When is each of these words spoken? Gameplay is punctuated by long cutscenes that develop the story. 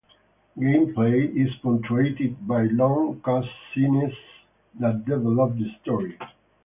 Gameplay 0.57 1.27
is 1.35 1.53
punctuated 1.61 2.47
by 2.47 2.63
long 2.63 3.19
cutscenes 3.23 4.15
that 4.79 5.05
develop 5.05 5.53
the 5.55 5.69
story. 5.83 6.17